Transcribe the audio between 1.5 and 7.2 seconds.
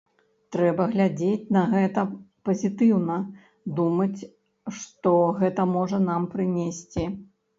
на гэта пазітыўна, думаць, што гэта можа нам прынесці.